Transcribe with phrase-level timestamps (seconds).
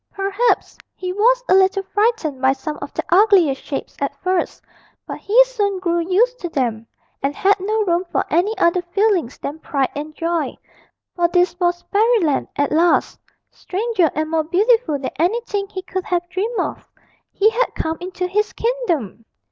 [0.09, 4.63] Perhaps he was a little frightened by some of the ugliest shapes at first,
[5.05, 6.87] but he soon grew used to them,
[7.21, 10.57] and had no room for any other feelings than pride and joy.
[11.15, 13.19] For this was Fairyland at last,
[13.51, 16.89] stranger and more beautiful than anything he could have dreamed of
[17.31, 19.23] he had come into his kingdom!